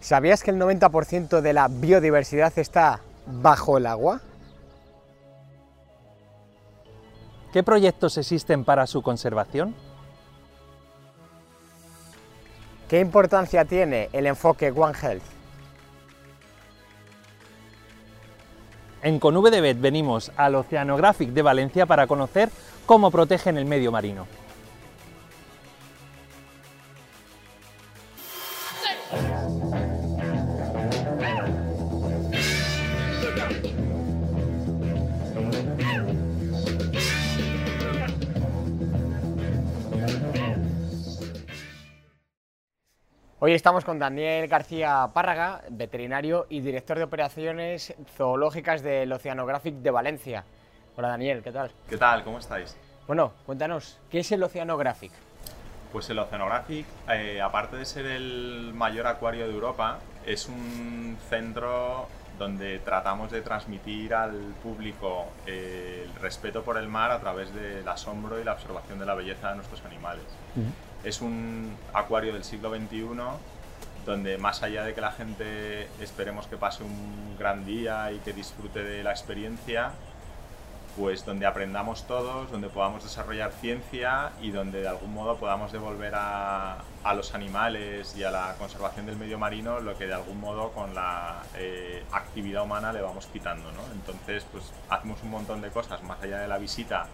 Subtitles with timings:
[0.00, 4.20] ¿Sabías que el 90% de la biodiversidad está bajo el agua?
[7.52, 9.74] ¿Qué proyectos existen para su conservación?
[12.88, 15.22] ¿Qué importancia tiene el enfoque One Health?
[19.02, 22.50] En Conuvdebet venimos al Oceanographic de Valencia para conocer
[22.86, 24.26] cómo protegen el medio marino.
[43.46, 49.90] Hoy estamos con Daniel García Párraga, veterinario y director de operaciones zoológicas del Oceanographic de
[49.92, 50.44] Valencia.
[50.96, 51.70] Hola Daniel, ¿qué tal?
[51.88, 52.24] ¿Qué tal?
[52.24, 52.76] ¿Cómo estáis?
[53.06, 55.12] Bueno, cuéntanos, ¿qué es el Oceanographic?
[55.92, 62.08] Pues el Oceanographic, eh, aparte de ser el mayor acuario de Europa, es un centro
[62.40, 67.86] donde tratamos de transmitir al público eh, el respeto por el mar a través del
[67.86, 70.24] asombro y la observación de la belleza de nuestros animales.
[71.06, 73.06] Es un acuario del siglo XXI
[74.04, 78.32] donde más allá de que la gente esperemos que pase un gran día y que
[78.32, 79.92] disfrute de la experiencia,
[80.96, 86.14] pues donde aprendamos todos, donde podamos desarrollar ciencia y donde de algún modo podamos devolver
[86.16, 86.82] a,
[87.14, 90.92] los animales y a la conservación del medio marino lo que de algún modo con
[90.92, 93.70] la eh, actividad humana le vamos quitando.
[93.70, 93.82] ¿no?
[93.92, 97.06] Entonces, pues hacemos un montón de cosas más allá de la visita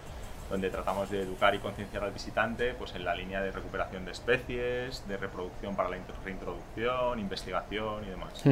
[0.50, 4.12] donde tratamos de educar y concienciar al visitante pues en la línea de recuperación de
[4.12, 8.42] especies, de reproducción para la reintroducción, investigación y demás.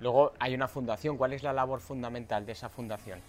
[0.00, 3.20] Luego hay una fundación, ¿cuál es la labor fundamental de esa fundación?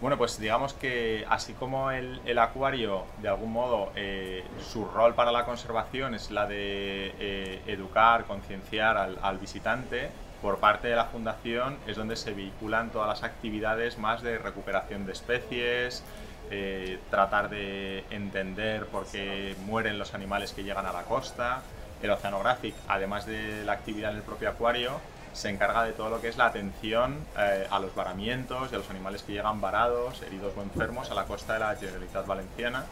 [0.00, 5.32] Bueno, pues digamos que así como el, acuario, de algún modo, eh, su rol para
[5.32, 10.10] la conservación es la de eh, educar, concienciar al, al, visitante,
[10.42, 15.06] por parte de la fundación es donde se vehiculan todas las actividades más de recuperación
[15.06, 16.02] de especies,
[16.50, 21.62] eh, tratar de entender por qué mueren los animales que llegan a la costa.
[22.02, 25.00] El Oceanographic, además de la actividad en el propio acuario,
[25.32, 28.78] se encarga de todo lo que es la atención eh, a los varamientos y a
[28.78, 32.84] los animales que llegan varados, heridos o enfermos a la costa de la Generalitat Valenciana.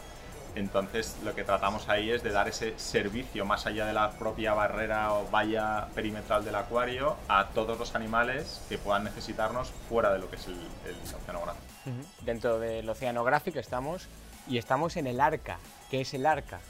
[0.55, 4.53] Entonces lo que tratamos ahí es de dar ese servicio más allá de la propia
[4.53, 10.19] barrera o valla perimetral del acuario a todos los animales que puedan necesitarnos fuera de
[10.19, 11.72] lo que es el, el oceanográfico.
[12.21, 14.09] Dentro del oceanográfico estamos
[14.49, 15.59] y estamos en el arca.
[15.91, 16.61] ¿Qué es el arca?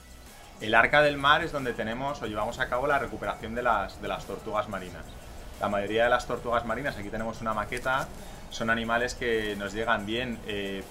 [0.61, 4.01] El arca del mar es donde tenemos o llevamos a cabo la recuperación de las,
[4.01, 5.05] de las tortugas marinas.
[5.61, 8.09] La mayoría de las tortugas marinas, aquí tenemos una maqueta,
[8.51, 10.83] son animales que nos llegan bien eh,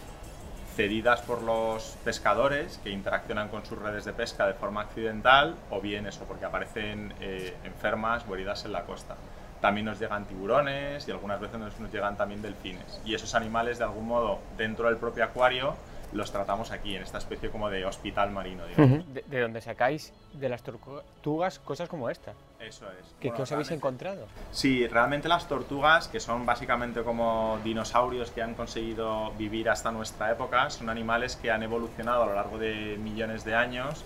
[0.76, 5.82] cedidas por los pescadores que interaccionan con sus redes de pesca de forma accidental o
[5.82, 9.16] bien eso, porque aparecen eh, enfermas o heridas en la costa.
[9.62, 13.00] También nos llegan tiburones y algunas veces nos, nos llegan también delfines.
[13.06, 15.76] Y esos animales, de algún modo, dentro del propio acuario,
[16.14, 18.66] los tratamos aquí, en esta especie como de hospital marino.
[18.66, 19.14] Digamos.
[19.14, 22.34] De, de, donde sacáis de las tortugas cosas como esta.
[22.60, 23.06] Eso es.
[23.20, 24.28] ¿Qué, bueno, ¿qué os habéis encontrado?
[24.52, 30.32] Sí, realmente las tortugas, que son básicamente como dinosaurios que han conseguido vivir hasta nuestra
[30.32, 34.04] época, son animales que han evolucionado a lo largo de millones de años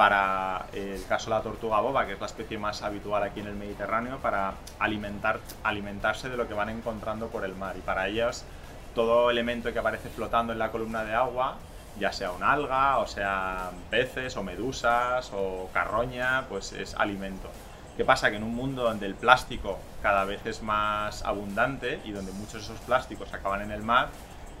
[0.00, 3.48] para el caso de la tortuga boba, que es la especie más habitual aquí en
[3.48, 7.76] el Mediterráneo, para alimentar, alimentarse de lo que van encontrando por el mar.
[7.76, 8.46] Y para ellas
[8.94, 11.56] todo elemento que aparece flotando en la columna de agua,
[11.98, 17.50] ya sea un alga, o sean peces, o medusas, o carroña, pues es alimento.
[17.98, 18.30] ¿Qué pasa?
[18.30, 22.54] Que en un mundo donde el plástico cada vez es más abundante y donde muchos
[22.54, 24.08] de esos plásticos acaban en el mar,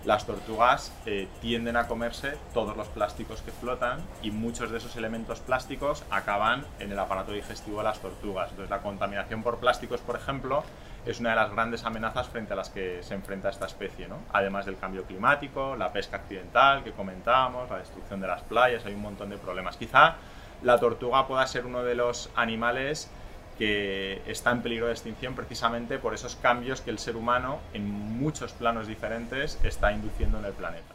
[0.04, 4.96] las tortugas eh, tienden a comerse todos los plásticos que flotan y muchos de esos
[4.96, 8.50] elementos plásticos acaban en el aparato digestivo de las tortugas.
[8.50, 10.64] Entonces la contaminación por plásticos, por ejemplo,
[11.04, 14.18] es una de las grandes amenazas frente a las que se enfrenta esta especie, ¿no?
[14.32, 18.94] Además del cambio climático, la pesca accidental que comentábamos, la destrucción de las playas, hay
[18.94, 19.76] un montón de problemas.
[19.76, 20.16] Quizá
[20.62, 23.10] la tortuga pueda ser uno de los animales
[23.60, 27.84] que está en peligro de extinción precisamente por esos cambios que el ser humano en
[27.84, 30.94] muchos planos diferentes está induciendo en el planeta.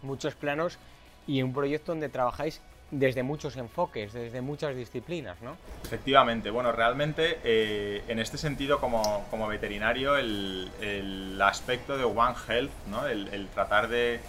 [0.00, 0.78] Muchos planos
[1.26, 5.58] y un proyecto donde trabajáis desde muchos enfoques, desde muchas disciplinas, ¿no?
[5.84, 12.34] Efectivamente, bueno, realmente eh, en este sentido como, como veterinario el, el, aspecto de One
[12.48, 13.06] Health, ¿no?
[13.06, 14.20] el, el tratar de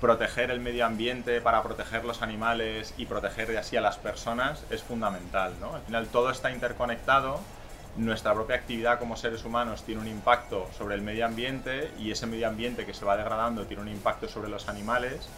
[0.00, 4.82] proteger el medio ambiente para proteger los animales y proteger así a las personas es
[4.82, 5.54] fundamental.
[5.60, 5.74] ¿no?
[5.74, 7.40] Al final todo está interconectado,
[7.96, 12.26] nuestra propia actividad como seres humanos tiene un impacto sobre el medio ambiente y ese
[12.26, 15.28] medio ambiente que se va degradando tiene un impacto sobre los animales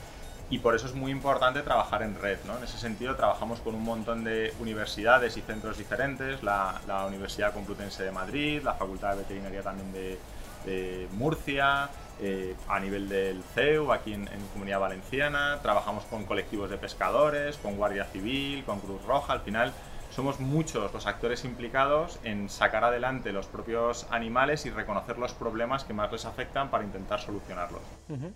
[0.51, 2.39] y por eso es muy importante trabajar en red.
[2.47, 2.57] ¿no?
[2.57, 7.53] En ese sentido, trabajamos con un montón de universidades y centros diferentes, la, la Universidad
[7.53, 10.19] Complutense de Madrid, la Facultad de Veterinaria también de,
[10.65, 11.91] de Murcia,
[12.21, 17.57] eh, a nivel del CEU, aquí en, en, Comunidad Valenciana, trabajamos con colectivos de pescadores,
[17.59, 19.73] con Guardia Civil, con Cruz Roja, al final
[20.11, 25.85] somos muchos los actores implicados en sacar adelante los propios animales y reconocer los problemas
[25.85, 27.83] que más les afectan para intentar solucionarlos.
[28.09, 28.33] Uh -huh.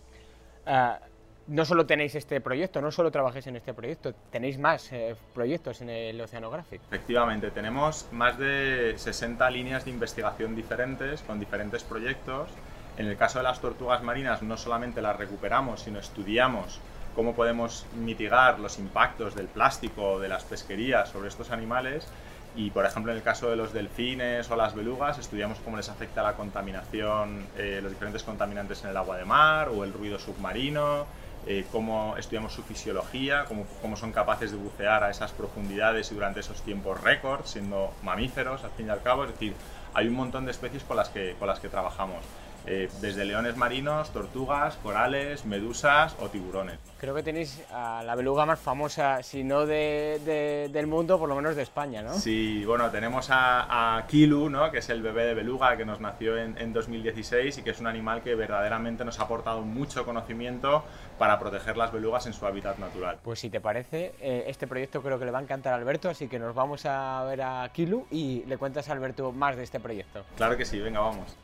[0.66, 1.12] uh,
[1.48, 5.80] no solo tenéis este proyecto, no solo trabajáis en este proyecto, tenéis más eh, proyectos
[5.82, 6.80] en el Oceanographic.
[6.86, 12.48] Efectivamente, tenemos más de 60 líneas de investigación diferentes con diferentes proyectos.
[12.98, 16.80] En el caso de las tortugas marinas no solamente las recuperamos, sino estudiamos
[17.14, 22.06] cómo podemos mitigar los impactos del plástico o de las pesquerías sobre estos animales
[22.54, 25.88] y por ejemplo en el caso de los delfines o las belugas estudiamos cómo les
[25.88, 30.18] afecta la contaminación, eh, los diferentes contaminantes en el agua de mar o el ruido
[30.18, 31.06] submarino,
[31.46, 36.14] eh, cómo estudiamos su fisiología, cómo, cómo, son capaces de bucear a esas profundidades y
[36.14, 39.54] durante esos tiempos récords, siendo mamíferos al fin y al cabo, es decir,
[39.94, 42.24] hay un montón de especies con las que, con las que trabajamos.
[42.66, 46.78] Eh, desde leones marinos, tortugas, corales, medusas o tiburones.
[47.00, 51.28] Creo que tenéis a la beluga más famosa, si no de, de, del mundo, por
[51.28, 52.14] lo menos de España, ¿no?
[52.14, 54.70] Sí, bueno, tenemos a, a Kilu, ¿no?
[54.70, 57.80] que es el bebé de beluga que nos nació en, en, 2016 y que es
[57.80, 60.84] un animal que verdaderamente nos ha aportado mucho conocimiento
[61.18, 63.18] para proteger las belugas en su hábitat natural.
[63.22, 66.08] Pues si te parece, eh, este proyecto creo que le va a encantar a Alberto,
[66.08, 69.64] así que nos vamos a ver a Kilu y le cuentas a Alberto más de
[69.64, 70.24] este proyecto.
[70.36, 71.36] Claro que sí, venga, vamos.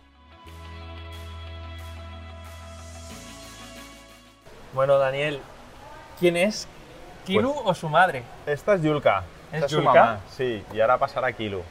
[4.72, 5.40] Bueno, Daniel,
[6.20, 6.68] ¿quién es?
[7.24, 8.22] ¿Kilu pues, o su madre?
[8.46, 9.24] Esta es Yulka.
[9.52, 9.90] ¿Es esta Yulka?
[9.92, 11.62] su mamá, sí, y ahora pasará Kilu.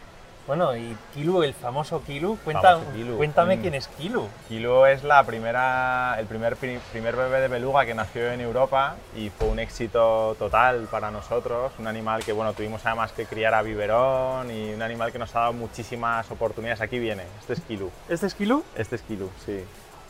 [0.48, 3.18] Bueno, y Kilu, el famoso Kilu, Cuenta, Kilu.
[3.18, 3.62] cuéntame Mm.
[3.62, 4.28] quién es Kilu.
[4.48, 9.30] Kilu es la primera, el primer, primer bebé de beluga que nació en Europa y
[9.30, 11.74] fue un éxito total para nosotros.
[11.80, 15.36] Un animal que bueno, tuvimos además que criar a biberón y un animal que nos
[15.36, 16.80] ha dado muchísimas oportunidades.
[16.80, 17.92] Aquí viene, este es Kilu.
[18.08, 18.64] ¿Este es Kilu?
[18.76, 19.66] Este es Kilu, sí.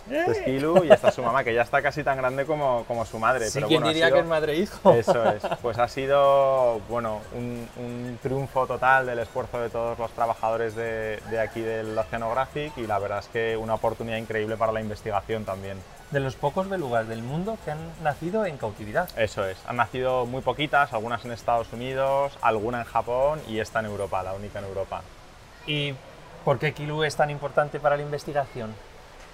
[0.09, 2.83] Este es Kilu y esta es su mamá, que ya está casi tan grande como,
[2.87, 3.45] como su madre.
[3.47, 4.93] Sí, pero ¿quién bueno, diría sido- que es madre e hijo?
[4.93, 5.43] Eso es.
[5.61, 11.19] Pues ha sido bueno, un, un triunfo total del esfuerzo de todos los trabajadores de,
[11.29, 15.45] de aquí del Oceanographic y la verdad es que una oportunidad increíble para la investigación
[15.45, 15.77] también.
[16.11, 19.09] De los pocos belugas del mundo que han nacido en cautividad.
[19.17, 19.57] Eso es.
[19.67, 24.23] Han nacido muy poquitas, algunas en Estados Unidos, alguna en Japón y esta en Europa,
[24.23, 25.01] la única en Europa.
[25.65, 25.93] ¿Y
[26.45, 28.73] por qué Kilu es tan importante para la investigación?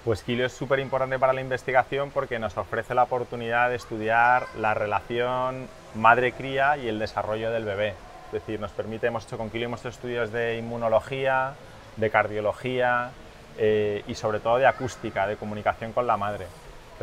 [0.04, 4.46] Pues Kilo es súper importante para la investigación porque nos ofrece la oportunidad de estudiar
[4.58, 7.94] la relación madre-cría y el desarrollo del bebé.
[8.26, 11.54] Es decir, nos permite, hemos hecho con Kilo hemos hecho estudios de inmunología,
[11.96, 13.12] de cardiología
[13.56, 16.48] eh, y sobre todo de acústica, de comunicación con la madre.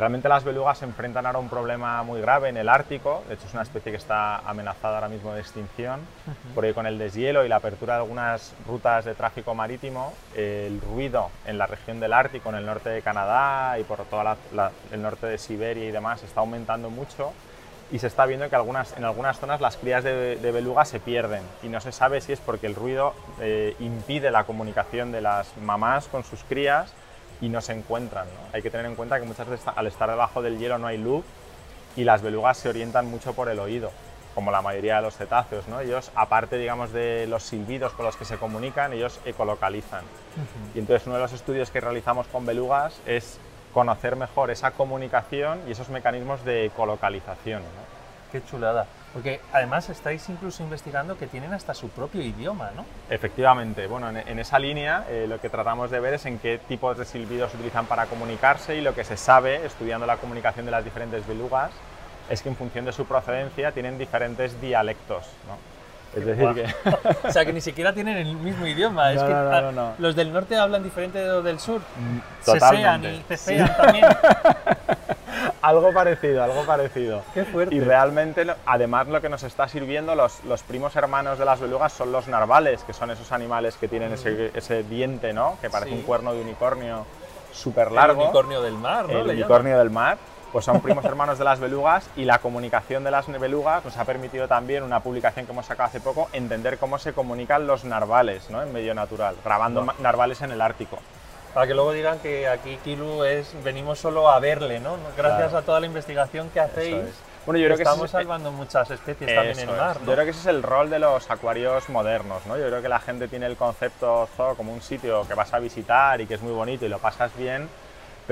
[0.01, 3.35] Realmente las belugas se enfrentan ahora a un problema muy grave en el Ártico, de
[3.35, 5.99] hecho es una especie que está amenazada ahora mismo de extinción,
[6.55, 11.29] porque con el deshielo y la apertura de algunas rutas de tráfico marítimo, el ruido
[11.45, 14.23] en la región del Ártico, en el norte de Canadá y por todo
[14.91, 17.31] el norte de Siberia y demás, está aumentando mucho.
[17.91, 20.99] Y se está viendo que algunas, en algunas zonas las crías de, de beluga se
[20.99, 21.43] pierden.
[21.61, 25.55] Y no se sabe si es porque el ruido eh, impide la comunicación de las
[25.57, 26.91] mamás con sus crías
[27.41, 28.27] y no se encuentran.
[28.27, 28.53] ¿no?
[28.53, 30.97] Hay que tener en cuenta que muchas veces al estar debajo del hielo no hay
[30.97, 31.25] luz
[31.95, 33.91] y las belugas se orientan mucho por el oído,
[34.33, 35.67] como la mayoría de los cetáceos.
[35.67, 35.79] ¿no?
[35.81, 40.03] Ellos, aparte digamos, de los silbidos con los que se comunican, ellos ecolocalizan.
[40.73, 43.39] Y entonces uno de los estudios que realizamos con belugas es
[43.73, 47.61] conocer mejor esa comunicación y esos mecanismos de ecolocalización.
[47.61, 48.31] ¿no?
[48.31, 48.85] Qué chulada.
[49.13, 52.85] Porque además estáis incluso investigando que tienen hasta su propio idioma, ¿no?
[53.09, 56.59] Efectivamente, bueno, en, en esa línea eh, lo que tratamos de ver es en qué
[56.59, 60.65] tipos de silbidos se utilizan para comunicarse y lo que se sabe, estudiando la comunicación
[60.65, 61.71] de las diferentes belugas,
[62.29, 65.57] es que en función de su procedencia tienen diferentes dialectos, ¿no?
[66.17, 66.55] Es decir, Guau.
[66.55, 66.65] que
[67.27, 69.11] O sea, que ni siquiera tienen el mismo idioma.
[69.11, 69.93] es No, que no, no, ah, no, no.
[69.97, 71.81] los del norte hablan diferente de los del sur.
[72.45, 73.09] totalmente.
[73.09, 73.23] Sesean y
[73.67, 74.05] cecean también.
[75.61, 77.23] algo parecido, algo parecido.
[77.33, 77.75] Qué fuerte.
[77.75, 81.93] Y realmente, además, lo que nos está sirviendo, los, los primos hermanos de las belugas
[81.93, 85.57] son los narvales, que son esos animales que tienen ese, ese diente, ¿no?
[85.61, 85.97] Que parece Sí.
[85.97, 87.05] un cuerno de unicornio
[87.53, 88.23] súper El largo.
[88.23, 89.19] unicornio del mar, ¿no?
[89.19, 90.17] el Le unicornio del mar,
[90.51, 94.03] pues son primos hermanos de las belugas y la comunicación de las belugas nos ha
[94.05, 98.49] permitido también, una publicación que hemos sacado hace poco, entender cómo se comunican los narvales
[98.49, 98.61] ¿no?
[98.61, 100.97] en medio natural, grabando narvales en el Ártico.
[101.53, 104.95] Para que luego digan que aquí Kilu es venimos solo a verle, ¿no?
[105.17, 105.57] Gracias Claro.
[105.57, 106.95] a toda la investigación que hacéis.
[106.95, 107.15] Es.
[107.45, 110.05] Bueno, yo creo que estamos es- salvando muchas especies también en el mar, ¿no?
[110.07, 112.55] Yo creo que ese es el rol de los acuarios modernos, ¿no?
[112.57, 115.59] Yo creo que la gente tiene el concepto zoo como un sitio que vas a
[115.59, 117.67] visitar y que es muy bonito y lo pasas bien,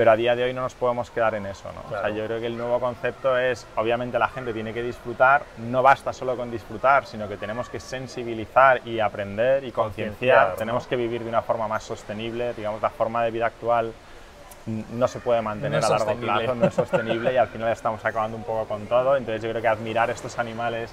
[0.00, 1.70] pero a día de hoy no nos podemos quedar en eso.
[1.74, 1.80] ¿no?
[1.82, 2.06] O Claro.
[2.06, 5.82] sea, yo creo que el nuevo concepto es, obviamente la gente tiene que disfrutar, no
[5.82, 10.54] basta solo con disfrutar, sino que tenemos que sensibilizar y aprender y Concienciar, ¿no?
[10.54, 13.92] tenemos que vivir de una forma más sostenible, digamos, la forma de vida actual
[14.64, 16.32] no se puede mantener No a largo sostenible.
[16.44, 19.50] plazo, no es sostenible y al final estamos acabando un poco con todo, entonces yo
[19.50, 20.90] creo que admirar estos animales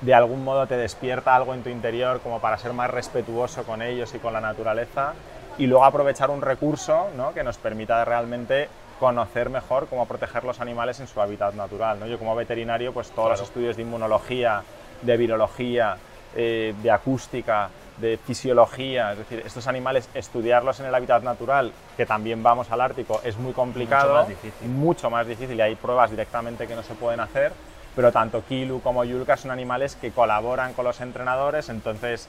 [0.00, 3.82] de algún modo te despierta algo en tu interior como para ser más respetuoso con
[3.82, 5.12] ellos y con la naturaleza
[5.58, 7.32] y luego aprovechar un recurso ¿no?
[7.34, 8.68] que nos permita realmente
[8.98, 11.98] conocer mejor cómo proteger los animales en su hábitat natural.
[11.98, 12.06] ¿no?
[12.06, 14.62] Yo como veterinario, pues todos los estudios de inmunología,
[15.02, 15.96] de virología,
[16.34, 17.68] eh, de acústica,
[17.98, 22.80] de fisiología, es decir, estos animales estudiarlos en el hábitat natural, que también vamos al
[22.80, 24.68] Ártico, es muy complicado, más difícil.
[24.68, 27.52] mucho más difícil y hay pruebas directamente que no se pueden hacer,
[27.94, 32.28] pero tanto Kilu como Yulka son animales que colaboran con los entrenadores, entonces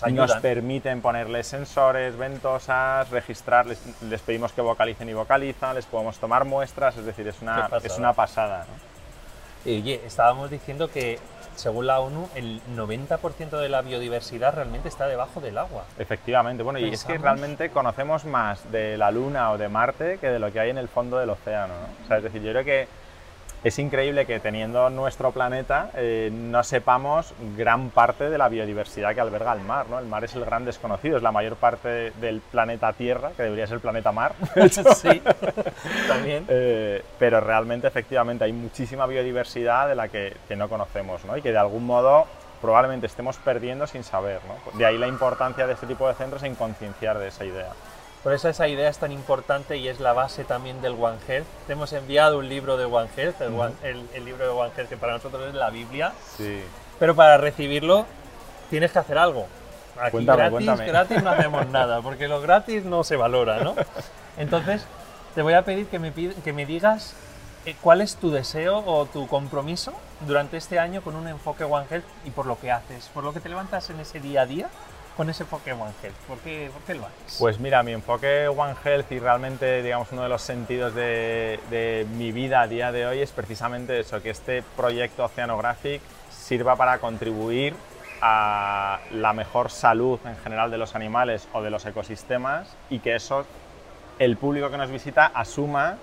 [0.00, 0.42] nos ayudan.
[0.42, 6.44] permiten ponerles sensores, ventosas, registrar, les, les pedimos que vocalicen y vocalizan, les podemos tomar
[6.44, 8.66] muestras, es decir, es una, es una pasada.
[8.68, 9.70] ¿no?
[9.70, 11.18] Y, Oye, estábamos diciendo que,
[11.54, 15.84] según la ONU, el 90% de la biodiversidad realmente está debajo del agua.
[15.98, 20.18] Efectivamente, bueno, y es que Pensamos- realmente conocemos más de la Luna o de Marte
[20.18, 21.74] que de lo que hay en el fondo del océano.
[21.74, 22.04] ¿no?
[22.04, 22.88] O sea, es decir, yo creo que
[23.64, 29.20] es increíble que teniendo nuestro planeta eh, no sepamos gran parte de la biodiversidad que
[29.20, 29.86] alberga el mar.
[29.88, 29.98] ¿no?
[29.98, 33.66] El mar es el gran desconocido, es la mayor parte del planeta Tierra, que debería
[33.66, 34.34] ser el planeta mar.
[34.96, 35.22] sí,
[36.08, 36.44] también.
[36.48, 41.36] Eh, pero realmente, efectivamente, hay muchísima biodiversidad de la que, que no conocemos ¿no?
[41.36, 42.26] y que de algún modo
[42.60, 44.40] probablemente estemos perdiendo sin saber.
[44.48, 44.78] ¿no?
[44.78, 47.70] De ahí la importancia de este tipo de centros en concienciar de esa idea.
[48.22, 51.46] Por eso esa idea es tan importante y es la base también del One Health.
[51.66, 54.70] Te hemos enviado un libro de One Health, el, One- el- el libro de One
[54.76, 56.62] Health que para nosotros es la Biblia, Sí.
[57.00, 58.06] pero para recibirlo
[58.70, 59.46] tienes que hacer algo.
[60.00, 60.86] Aquí Cuéntame, gratis, cuéntame.
[60.88, 63.74] gratis no hacemos nada, porque lo gratis no se valora, ¿no?
[64.38, 64.86] Entonces,
[65.34, 67.14] te voy a pedir que me, que me digas
[67.66, 69.92] eh, cuál es tu deseo o tu compromiso
[70.26, 73.32] durante este año con un enfoque One Health y por lo que haces, por lo
[73.34, 74.68] que te levantas en ese día a día
[75.16, 76.16] con ese enfoque One Health.
[76.26, 77.36] ¿Por qué, lo haces?
[77.38, 82.06] Pues mira, mi enfoque One Health y realmente, digamos, uno de los sentidos de, de
[82.16, 86.00] mi vida a día de hoy es precisamente eso, que este proyecto Oceanographic
[86.30, 87.74] sirva para contribuir
[88.20, 93.16] a la mejor salud en general de los animales o de los ecosistemas y que
[93.16, 93.44] eso
[94.20, 95.96] el público que nos visita asuma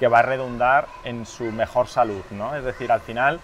[0.00, 2.56] que va a redundar en su mejor salud, ¿no?
[2.56, 3.38] Es decir, al final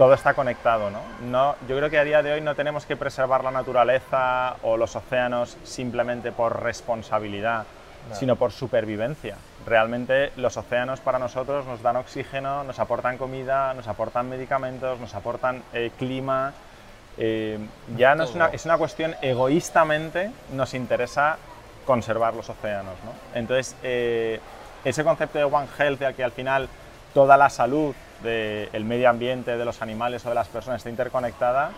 [0.00, 1.02] todo está conectado, ¿no?
[1.20, 4.78] no yo creo que a día de hoy no tenemos que preservar la naturaleza o
[4.78, 7.66] los océanos simplemente por responsabilidad,
[8.08, 8.14] No.
[8.14, 9.36] sino por supervivencia.
[9.66, 15.14] Realmente los océanos para nosotros nos dan oxígeno, nos aportan comida, nos aportan medicamentos, nos
[15.14, 16.54] aportan eh, clima.
[17.18, 17.58] Eh,
[17.98, 21.36] ya no es una, es una cuestión egoístamente, nos interesa
[21.84, 22.94] conservar los océanos.
[23.04, 23.12] ¿no?
[23.38, 24.40] Entonces, eh,
[24.82, 26.70] ese concepto de One Health, de que al final
[27.12, 31.70] toda la salud del medio ambiente, de los animales o de las personas está interconectada,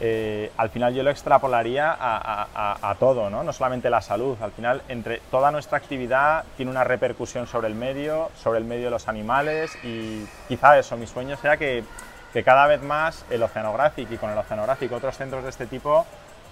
[0.00, 3.42] eh, al final yo lo extrapolaría a, a- a- todo, ¿no?
[3.42, 4.36] no solamente la salud.
[4.40, 8.84] Al final, entre toda nuestra actividad tiene una repercusión sobre el medio, sobre el medio
[8.86, 11.82] de los animales y quizá eso, mi sueño sea que,
[12.32, 16.06] que cada vez más el Oceanographic y con el Oceanographic otros centros de este tipo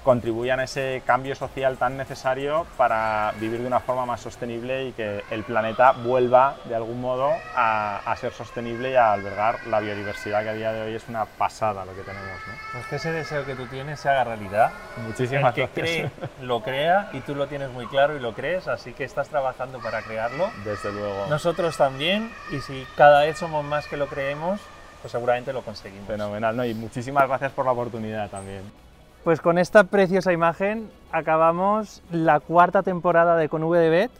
[0.06, 4.92] contribuyan a ese cambio social tan necesario para vivir de una forma más sostenible y
[4.92, 9.80] que el planeta vuelva de algún modo a, a ser sostenible y a albergar la
[9.80, 12.30] biodiversidad que a día de hoy es una pasada lo que tenemos.
[12.46, 12.52] ¿no?
[12.72, 14.70] Pues que ese deseo que tú tienes se haga realidad.
[15.04, 16.12] Muchísimas El que gracias.
[16.20, 19.28] cree, lo crea y tú lo tienes muy claro y lo crees, así que estás
[19.28, 20.48] trabajando para crearlo.
[20.64, 21.26] Desde luego.
[21.28, 24.60] Nosotros también, y si cada vez somos más que lo creemos,
[25.02, 26.06] pues seguramente lo conseguimos.
[26.06, 26.64] Fenomenal, ¿no?
[26.64, 28.85] Y muchísimas gracias por la oportunidad también.
[29.26, 34.10] Pues con esta preciosa imagen acabamos la cuarta temporada de Con V de Bet.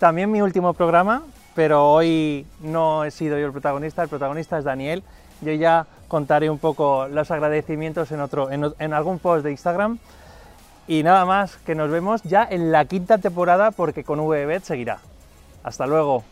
[0.00, 1.22] También mi último programa,
[1.54, 5.04] pero hoy no he sido yo el protagonista, el protagonista es Daniel.
[5.42, 10.00] Yo ya contaré un poco los agradecimientos en, otro, en, algún post de Instagram.
[10.88, 14.46] Y nada más, que nos vemos ya en la quinta temporada porque con V de
[14.46, 14.98] Bet seguirá.
[15.62, 16.24] Hasta luego.